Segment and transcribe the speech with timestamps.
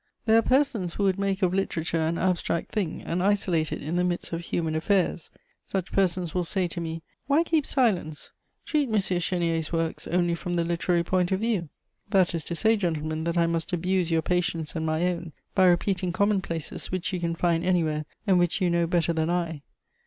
[0.25, 3.97] "There are persons who would make of literature an abstract thing and isolate it in
[3.97, 5.29] the midst of human affairs.
[5.67, 8.31] Such persons will say to me, 'Why keep silence?
[8.65, 8.95] Treat M.
[8.95, 11.69] Chénier's works only from the literary point of view.'
[12.09, 15.67] That is to say, gentlemen, that I must abuse your patience and my own by
[15.67, 19.61] repeating commonplaces which you can find anywhere and which you know better than I.